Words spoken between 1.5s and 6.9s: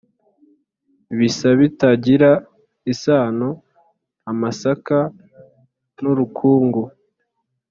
bitagira isano-Amasaka n'urukungu.